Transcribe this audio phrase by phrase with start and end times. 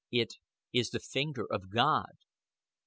[0.11, 0.29] "_It
[0.73, 2.17] is the finger of God.